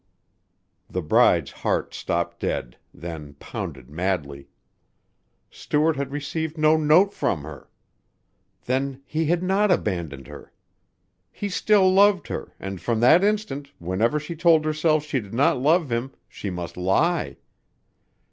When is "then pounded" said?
2.91-3.87